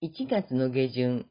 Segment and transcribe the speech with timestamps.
[0.00, 1.26] 1月の下旬、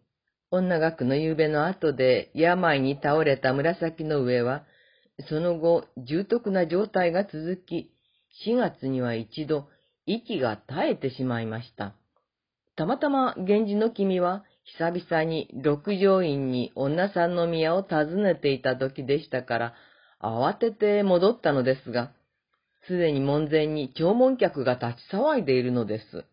[0.51, 4.65] 女学の夕べの後で病に倒れた紫の上は、
[5.29, 7.93] その後、重篤な状態が続き、
[8.45, 9.69] 4月には一度、
[10.05, 11.95] 息が絶えてしまいました。
[12.75, 14.43] たまたま源氏の君は、
[14.77, 19.73] 久々に六条院に女さんの宮を訪ねていた時でしたから、
[20.21, 22.11] 慌てて戻ったのですが、
[22.85, 26.25] すでに門前に弔問客が立ち騒いでいるのです。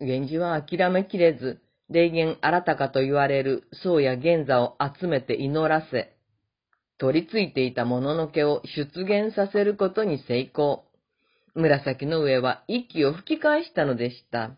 [0.00, 6.16] 源氏は諦めきれず、霊言新たかと言われる僧や玄座を集めて祈らせ、
[6.98, 10.84] 取り付いていたもののけを出現させることに成功。
[11.54, 14.56] 紫の上は息を吹き返したのでした。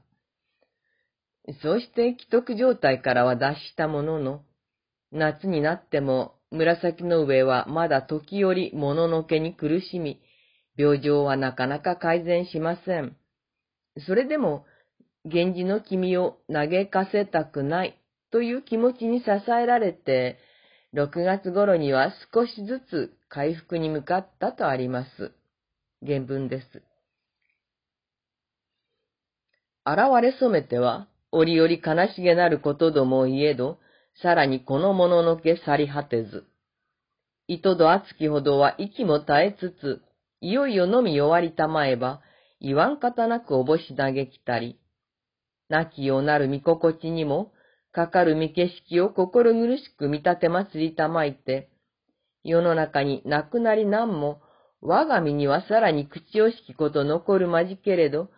[1.62, 4.42] そうして既得状態からは脱したものの、
[5.12, 10.20] 夏になっても紫の上はまだ時折もののけに苦しみ、
[10.76, 13.16] 病状はなかなか改善しません。
[14.06, 14.64] それでも、
[15.24, 17.98] 源氏の君を嘆かせたくない
[18.30, 20.38] という気持ちに支えられて、
[20.94, 25.32] 6月頃には少しずつ回復に向かったとあります。
[26.06, 26.82] 原文です。
[29.84, 33.78] 現れ染めては、折々悲しげなることどもいえど、
[34.22, 36.46] さらにこのもののけ去り果てず。
[37.46, 40.02] 糸と熱きほどは息も絶えつつ、
[40.40, 42.20] いよいよのみ弱りたまえば、
[42.60, 44.78] 言わん方なくおぼし嘆きたり。
[45.68, 47.52] 亡きようなる見心地にも、
[47.92, 51.68] かかる見景色を心苦しく見立て祭りたまいて、
[52.44, 54.40] 世の中に亡くなりなんも、
[54.80, 58.30] 我が身にはさらに口をしきこと残るまじけれど、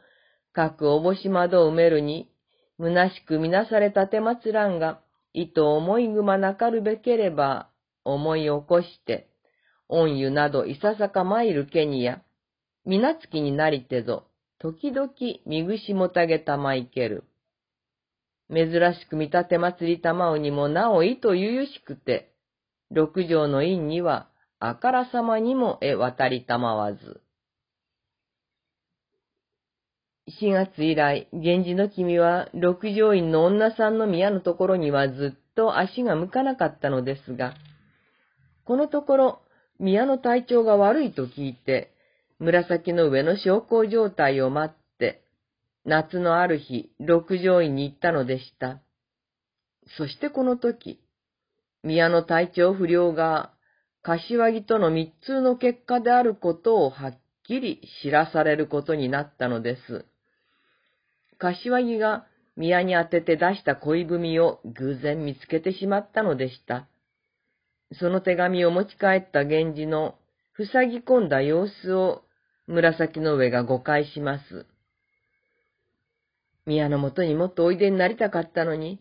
[0.52, 2.30] 各おぼし窓を埋めるに、
[2.78, 5.00] 虚しくみなされたてまつらんが、
[5.32, 7.68] 意図思いぐまなかるべければ、
[8.04, 9.28] 思い起こして、
[9.88, 12.22] 恩湯などいささか参るけにや、
[12.86, 14.24] みなつきになりてぞ、
[14.60, 15.10] 時々
[15.46, 17.24] みぐしもたげたまいける。
[18.50, 18.68] 珍
[19.00, 22.34] しく見立て祭りたまうにもなおいとゆゆしくて、
[22.90, 27.22] 六条の院にはあからさまにもえ渡りたまわず。
[30.42, 37.54] 4月以来、源氏の君は六条院の女さんの宮のところにはずっと足が向かなかったのですが、
[38.66, 39.42] このところ
[39.78, 41.94] 宮の体調が悪いと聞いて、
[42.40, 45.22] 紫の上の昇降状態を待って、
[45.84, 48.80] 夏のある日、六条院に行ったのでした。
[49.98, 51.00] そしてこの時、
[51.82, 53.52] 宮の体調不良が、
[54.02, 60.06] 柏木との密通の結果であることをはっきり知らされることになったのです。
[61.36, 62.26] 柏木が
[62.56, 66.88] 宮に当てて出した恋文を偶然見つけてしまったのでした。
[67.98, 70.14] その手紙を持ち帰った源氏の
[70.56, 72.22] 塞ぎ込んだ様子を
[72.66, 74.66] 紫の上が誤解します。
[76.66, 79.00] 宮のもとにもっとおいでになりたかったのに、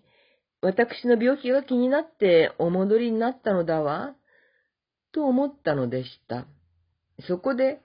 [0.61, 4.15] 私の病気が気になってお戻りになったのだわ、
[5.13, 6.45] と思ったのでした。
[7.27, 7.81] そこで、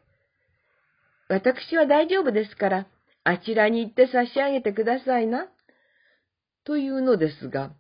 [1.29, 2.87] 私は大丈夫ですから、
[3.25, 5.49] あちらに行って差し上げてくださいな、
[6.65, 7.73] というのですが、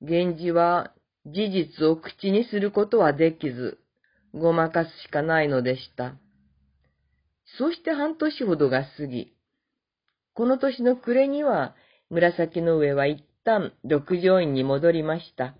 [0.00, 0.92] 源氏は
[1.26, 3.78] 事実を口にすることはできず、
[4.32, 6.14] ごまかすしかないのでした。
[7.58, 9.32] そうして半年ほどが過ぎ、
[10.34, 11.74] この年の暮れには、
[12.08, 15.54] 紫の上は一旦六条院に戻りました。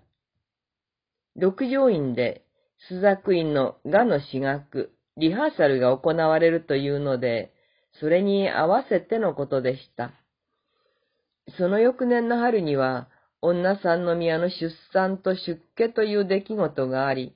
[1.35, 2.43] 六条院で、
[2.89, 7.53] 朱雀院の画の私学、リハーサルが行われるというので、
[7.99, 10.11] それに合わせてのことでした。
[11.57, 13.09] その翌年の春には、
[13.41, 17.35] 女三宮の出産と出家という出来事があり、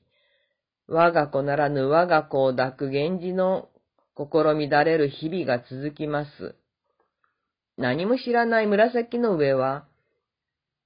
[0.87, 3.69] 我が子ならぬ我が子を抱く源氏の
[4.16, 6.56] 心乱れる日々が続きます。
[7.78, 9.86] 何も知らない紫の上は、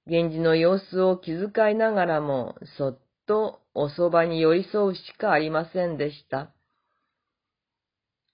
[0.06, 6.50] 源氏の様子を気遣いながらも、そっとおそばに寄り添うしかありませんでした。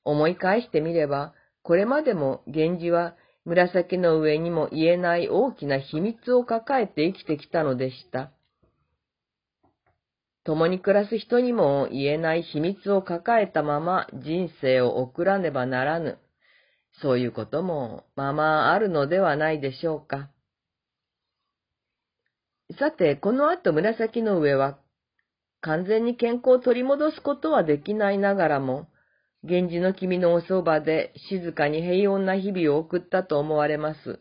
[0.03, 8.33] 思い返してみれば、これまでも源氏は紫の上にも言えない大きな秘密を抱えて生きてきたのでした。
[10.47, 16.19] 共に暮らす人にも言えない秘密を抱えたまま人生を送らねばならぬ。
[17.03, 20.31] そういうこともままあるのではないでしょうか。
[22.79, 24.79] さて、この後紫の上は
[25.63, 28.87] 完全に健康を取り戻すことはできないながらも、
[29.43, 34.21] 源氏の君のおそばで静かに平穏な日々を送ったと思われます。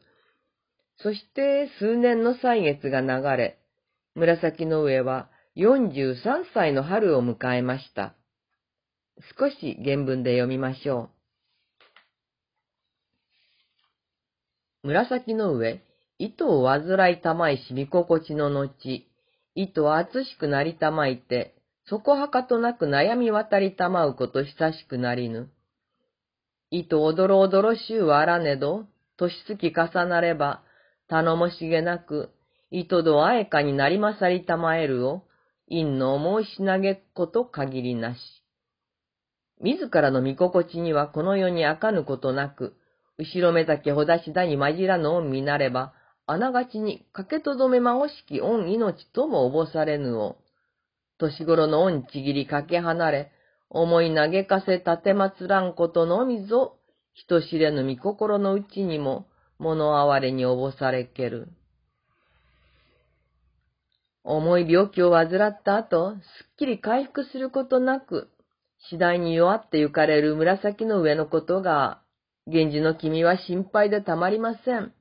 [0.97, 3.59] そして数年の歳月が流れ、
[4.15, 8.13] 紫の上は43歳の春を迎えました。
[9.39, 11.09] 少し原文で読みましょ
[14.83, 14.87] う。
[14.87, 15.81] 紫の上、
[16.19, 19.07] 糸を煩いたまいしみ心地の後、
[19.55, 21.55] 糸は熱しくなりたまいて、
[21.87, 25.49] そこはかとなく悩み渡りたまうこと久しくなりぬ。
[26.69, 28.87] 糸おどろおどろしゅうはあらねど、
[29.17, 30.63] 年月重なれば、
[31.07, 32.31] 頼もしげなく、
[32.71, 35.23] 糸どあえかになりまさりたまえるを、
[35.69, 38.19] 陰の思いし投げこと限りなし。
[39.61, 42.75] 自らの見心地にはこの世にあかぬことなく、
[43.17, 45.93] 後ろめたけほだしだに混じらぬ恩見なれば、
[46.27, 50.37] あながちに駆けとどめまおしき恩命ともおぼされぬを。
[51.17, 53.31] 年頃の恩ちぎりかけ離れ、
[53.69, 56.77] 思い投げかせ立てまつらんことのみぞ、
[57.13, 59.27] 人知れぬ見心のうちにも、
[59.57, 61.47] 物哀れにおぼされける。
[64.25, 66.19] 重い病気を患った後、すっ
[66.57, 68.29] きり回復することなく、
[68.89, 72.01] 次第に弱ってゆかれる紫の上のことが、
[72.47, 74.93] 源氏の君は心配でたまりません。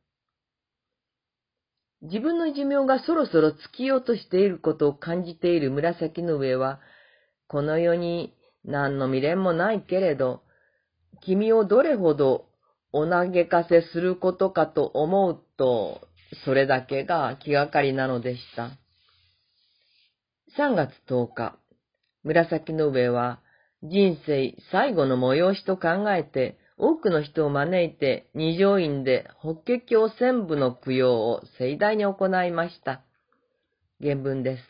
[2.03, 6.81] 自分の寿命がそろそろ尽きようとしていることを感じている紫の上は、
[7.49, 10.43] この世に何の未練もないけれど、
[11.23, 12.45] 君をどれほど
[12.93, 16.07] お投げかせすることかと思うと、
[16.45, 18.84] それだけが気がかりなのでした。
[20.57, 21.59] 3月10日、
[22.23, 23.41] 紫の上は
[23.83, 33.03] 人生最後の催しと考えて、多くの人を招いて二条院で法華経専部の供養を盛大に行いました。
[34.01, 34.63] 原文です。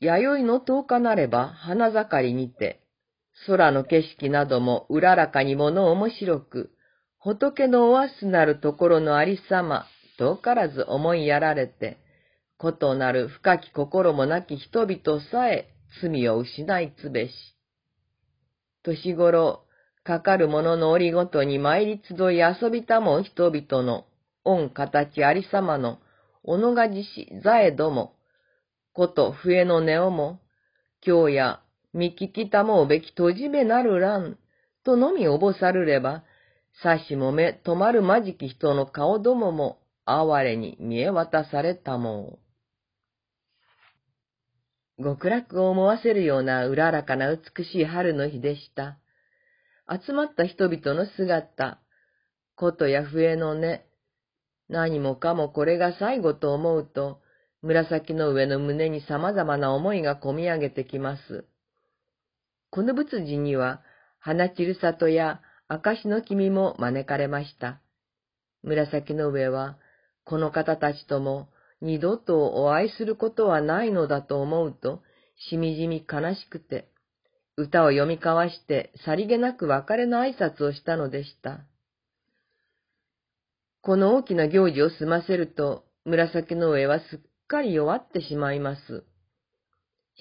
[0.00, 2.80] 弥生の10日なれば花盛りにて、
[3.46, 6.70] 空の景色などもうららかにもの面白く、
[7.18, 9.84] 仏のおわすなるところのありさま、
[10.18, 11.98] 遠からず思いやられて、
[12.58, 15.68] ことなる深き心もなき人々さえ
[16.02, 17.32] 罪を失いつべし。
[18.82, 19.64] 年頃、
[20.02, 24.06] かかる者の折ごとに参り集い遊びたもん人々の、
[24.44, 25.98] 恩形ありさまの、
[26.42, 28.14] おのがじし、ざえども、
[28.92, 30.40] こと笛の音をも、
[31.06, 31.60] 今日や
[31.92, 34.36] 見聞きたもうべき閉じめなるらん、
[34.84, 36.24] とのみおぼさるれば、
[36.82, 42.47] さしもめ止まるまじき人の顔どもも、哀れに見え渡されたもう。
[45.02, 48.98] 極楽を思わせるようなうららかな美しい春の日でした。
[49.88, 51.78] 集まった人々の姿、
[52.56, 53.80] 琴や笛の音、
[54.68, 57.20] 何もかもこれが最後と思うと、
[57.62, 61.46] 紫の上の胸に様々な思いがこみ上げてきます。
[62.70, 63.82] この仏事には、
[64.18, 67.80] 花散る里や証の君も招かれました。
[68.62, 69.78] 紫の上は、
[70.24, 71.48] この方たちとも
[71.80, 75.02] 二度とお会いすることはないのだと思うと、
[75.50, 76.88] しみじみ悲しくて、
[77.56, 81.60] 歌を読み交わしてさりげなく別れの挨拶をしたのでした。
[83.82, 89.04] この大きな行事を済ませると、紫の上はすっかり弱ってしまいます。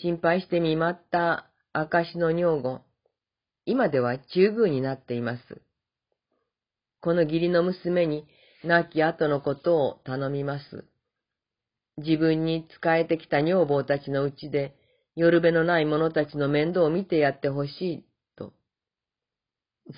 [0.01, 2.81] 心配して見舞った証の女房、
[3.65, 5.61] 今では中宮になっています。
[7.01, 8.25] この義理の娘に
[8.63, 10.85] 亡き後のことを頼みます。
[11.97, 14.75] 自分に仕えてきた女房たちのうちで、
[15.15, 18.05] 夜べのない者たちの面倒を見てやってほしい、
[18.35, 18.53] と。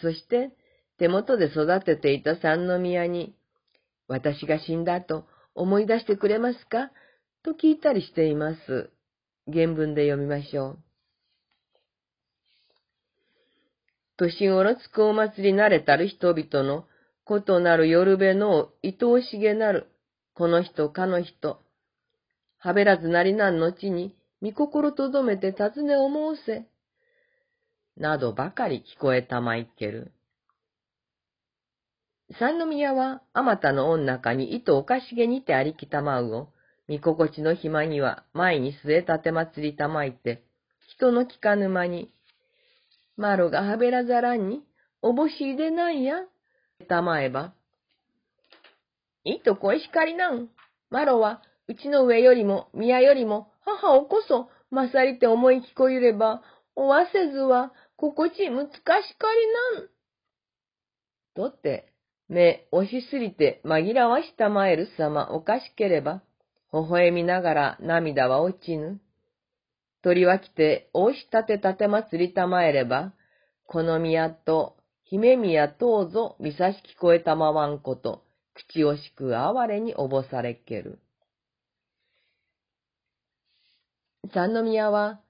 [0.01, 0.51] そして、
[0.98, 3.36] 手元で育てていた三宮に、
[4.07, 5.25] 私が死んだ後、
[5.56, 6.91] 思い出してくれますか
[7.44, 8.91] と聞いたりしています。
[9.51, 10.79] 原文で読みましょう。
[14.18, 16.86] 年頃つくお祭り慣れたる人々の、
[17.24, 19.88] ことなる夜べの愛おしげなる、
[20.34, 21.62] この人かの人。
[22.60, 26.66] はべらずなりなんのちに、見心とどめて尋ね思うせ。
[27.98, 30.12] などばかり聞こえたまいける。
[32.38, 36.50] 三宮は、あまたの女かに糸おかしげにてありきたまうを、
[36.88, 40.44] 見心地の暇には前に据え立て祭りたまいて、
[40.89, 42.12] 人の聞かぬ間に、
[43.16, 44.63] マロがはべらざらんに、
[45.01, 46.16] おぼしいでないや、
[46.88, 47.54] たまえば。
[49.24, 50.50] いいとこいしかりなん。
[50.89, 56.42] マロは、うちの上よりも、宮よりも、母をこそ、まさりて思い聞こえれば、
[56.76, 59.28] おわせずは、心地むつかしか
[59.76, 59.90] りなん。
[61.36, 61.94] とって、
[62.28, 66.24] 目押しすぎて紛らわしたまえる様おかしければ、
[66.74, 69.00] 微笑みながら涙は落ちぬ。
[70.02, 73.14] 鳥は来て、大し立て立て祭りたまえれば、
[73.68, 78.24] この宮と姫宮どうぞ見さし聞こえたまわんこと、
[78.56, 80.98] 口惜しく哀れにおぼされける。
[84.28, 85.22] 三宮は、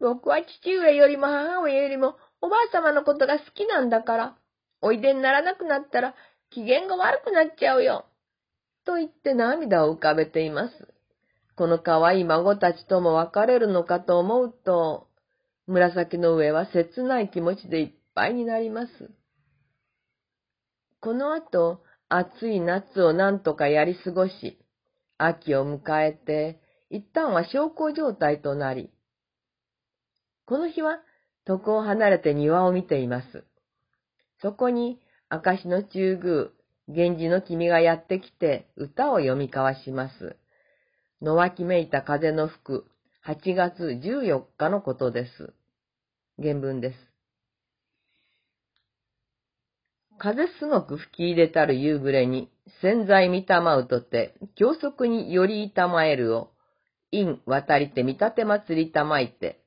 [0.00, 4.36] 僕は父上よりも母上よりもおばあ様のことが好きなんだから、
[4.82, 6.14] おいでにならなくなったら
[6.50, 8.06] 機嫌が悪くなっちゃうよ。
[8.84, 10.94] と言って涙を浮かべています。
[11.56, 15.08] この可愛い孫たちとも別れるのかと思うと、
[15.66, 19.10] 紫の上は切ない気持ちでいっぱいになります。
[21.00, 24.58] この後、暑い夏を何とかやり過ごし、
[25.18, 28.90] 秋を迎えて、一旦は小康状態となり、
[30.46, 31.00] この日は
[31.46, 33.44] 床を離れて庭を見ています。
[34.40, 35.00] そこに、
[35.30, 36.50] 明石の中宮、
[36.88, 40.36] 源氏の君がやってきて歌を読み交わします。
[41.20, 42.86] 野脇めいた風の吹く
[43.26, 45.52] 8月14日のことです。
[46.40, 46.96] 原文です。
[50.18, 52.50] 風すごく吹き入れたる夕暮れに、
[52.80, 56.50] 潜在見たまうとて、教則によりいたまえるを、
[57.24, 59.62] 陰渡りて見立て祭りたまいて。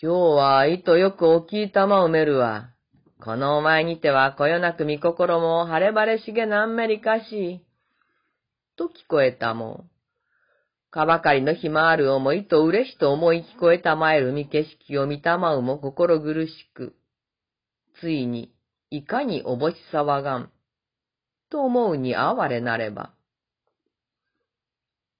[0.00, 2.70] 今日は糸よく大きい玉を埋めるわ。
[3.22, 7.64] このお前にてはこよなく見心も晴れ晴れしげなんめりかし。
[8.76, 9.90] と聞こえたもん。
[10.90, 16.96] かばかりの暇ある思いと嬉しと思い聞こえたまえる見景色を見たまうも心苦しく。
[18.00, 18.52] ついに、
[18.90, 20.50] いかにおぼし騒がん。
[21.48, 23.14] と思うに哀れなれば。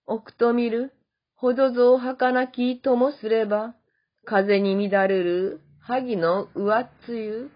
[0.06, 0.92] 奥と見る、
[1.34, 3.74] ほどぞは儚きともすれば、
[4.24, 7.50] 風に乱れる、萩の上っつゆ。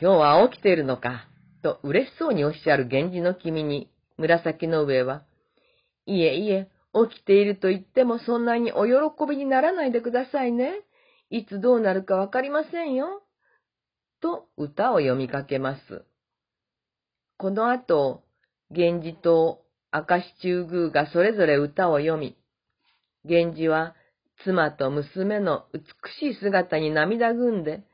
[0.00, 1.28] 今日は起きているのか、
[1.62, 5.22] と嬉しそうにおっしゃる源氏の君に、紫の上は、
[6.06, 6.70] いえいえ、
[7.08, 10.80] 起きていると言ってもそんなにお喜びにならないでくださいね。
[11.30, 13.22] いつどうなるかわかりませんよ。
[14.20, 16.04] と歌を読みかけます。
[17.38, 18.22] この後、
[18.74, 19.62] 源氏と
[19.92, 22.36] 明石中宮がそれぞれ歌を読み、
[23.24, 23.94] 源氏は
[24.44, 27.84] 妻と娘の美しい姿に涙ぐんで、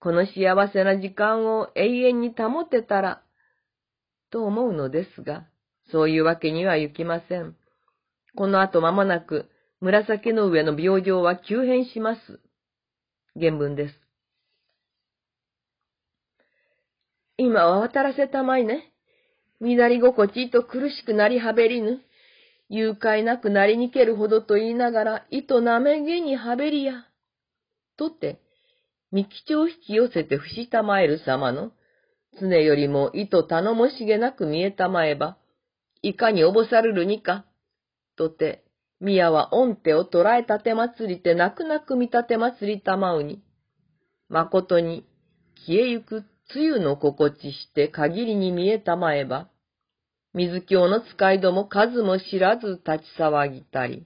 [0.00, 3.22] この幸せな時間を永遠に保てたら、
[4.30, 5.46] と思うのですが、
[5.90, 7.56] そういうわけにはいきません。
[8.36, 9.48] この後間もなく、
[9.80, 12.40] 紫の上の病状は急変します。
[13.38, 14.00] 原文です。
[17.36, 18.93] 今は渡らせたまいね。
[19.64, 22.00] 乱り心地と苦しくなりはべりぬ。
[22.68, 27.06] 誘拐なくなりにけるほどと言いながら、糸なめげにはべりや。
[27.96, 28.40] とって、
[29.10, 31.72] 三吉を引き寄せて伏したまえる様の、
[32.40, 35.38] 常よりも糸頼もしげなく見えたまえば、
[36.02, 37.44] いかにおぼさるるにか。
[38.16, 38.64] とて、
[39.00, 43.42] 宮は御手を捕らえたて祭りて泣く泣く見立て祭りたまうに、
[44.28, 45.06] 誠に
[45.66, 49.48] 消えゆく梅雨の心地して限りに見えたまえば、
[50.34, 54.04] 水京の使いども数も知らず立ち騒ぎたり、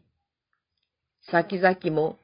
[1.31, 2.19] 先々も、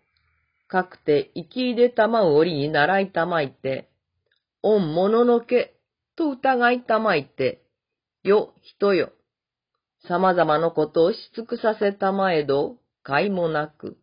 [0.69, 3.89] かくて生き入れたまう折に習いたまいて、
[4.63, 5.75] 御物ののけ
[6.17, 7.63] と疑いたまいて、
[8.23, 9.11] よ、人よ、
[10.07, 13.97] 様々なことをし尽くさせたまえど、かいもなく、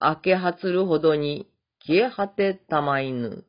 [0.00, 1.46] 明けはつるほどに
[1.86, 3.44] 消え果てたまいぬ。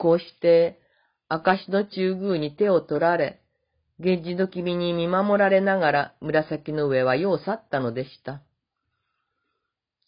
[0.00, 0.80] こうして、
[1.28, 3.42] 明石の中宮に手を取られ、
[3.98, 8.40] 源氏の君に見守られながら紫の上は世を去ったのでした。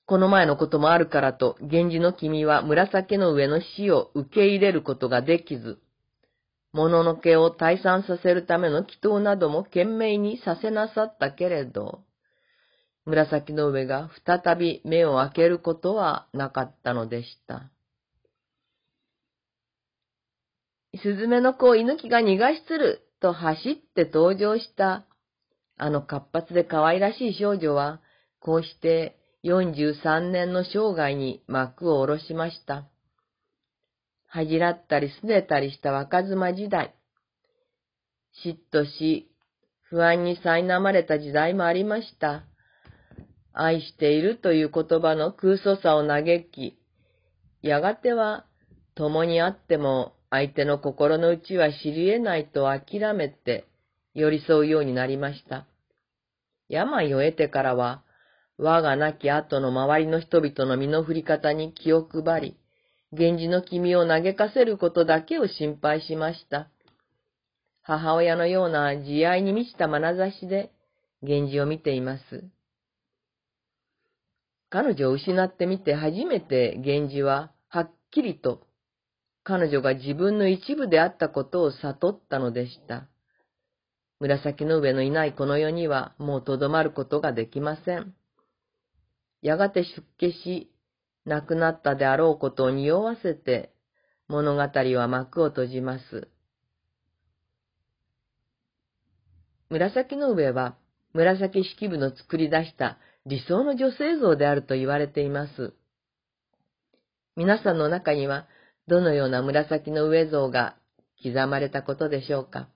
[0.06, 5.78] この前のこともあるからと、源氏の君は紫の上の死を受け入れることができず、
[6.72, 12.00] 物の毛を退散させるための祈祷なども懸命にさせなさったけれど、
[13.04, 17.68] 紫の上が再び目を開けることはなかったのでした。
[21.00, 25.06] スズメの子を犬木が逃がしつると走って登場した、
[25.78, 28.02] あの活発で可愛らしい少女は、
[28.40, 32.88] こうして43年の生涯に幕を下ろしました。
[34.26, 36.94] 恥じらったりすねたりした若妻時代。
[38.44, 39.30] 嫉妬し、
[39.82, 42.44] 不安に苛まれた時代もありました。
[43.54, 46.78] 愛しているという言葉の空想さを嘆き、
[47.62, 48.46] やがては
[48.94, 53.66] 共にあっても相手の心の内は知り得ないと諦めて
[54.14, 55.66] 寄り添うようになりました。
[56.70, 58.02] 病を得てからは、
[58.56, 62.56] 我が亡き後の周りの人々の身の振り方に気を配り、
[63.12, 66.70] 源氏の君を嘆かせることだけを心配しました。
[67.82, 70.72] 母親のような慈愛に満ちた眼差しで
[71.20, 72.44] 源氏を見ています。
[74.70, 78.62] 彼女を失ってみて初めて源氏ははっきりと
[79.44, 83.08] 彼女が自分の一部であったことを悟ったのでした。
[84.20, 88.14] 紫の上のいないこの世にはもうとどまることができません。
[89.40, 90.72] やがて出家し、
[91.24, 93.72] 亡くなったであろうことを匂わせて、
[94.28, 96.28] 物語は幕を閉じます。
[99.68, 100.76] 紫の上は、
[101.14, 105.74] 紫式部の作り出した理想の女性像であると言われています。
[107.36, 108.46] 皆さんの中には、
[108.88, 110.76] どのような紫の上像が
[111.22, 112.68] 刻まれたことでしょうか？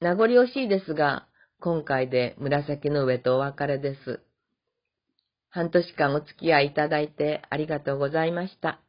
[0.00, 1.26] 名残惜しいですが、
[1.60, 4.20] 今回で紫の上とお別れです。
[5.50, 8.80] 半年間お付き合いいただいてありがとうございました。